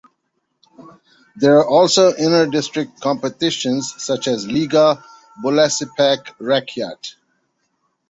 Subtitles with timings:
[1.35, 5.05] There are also inter-district competitions such as Liga
[5.43, 7.13] Bolasepak Rakyat.